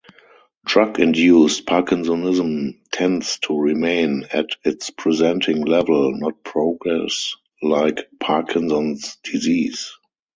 Drug-induced 0.65 1.67
parkinsonism 1.67 2.79
tends 2.91 3.37
to 3.43 3.55
remain 3.55 4.25
at 4.33 4.49
its 4.65 4.89
presenting 4.89 5.61
level, 5.63 6.17
not 6.17 6.43
progress 6.43 7.35
like 7.61 8.09
Parkinson's 8.19 9.17
disease. 9.23 9.91